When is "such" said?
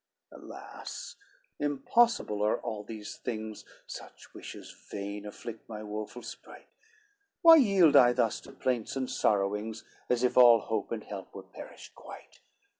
3.85-4.33